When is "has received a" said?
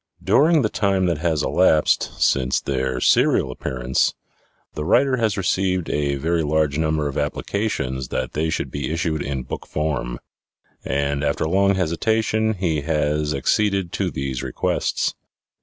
5.17-6.15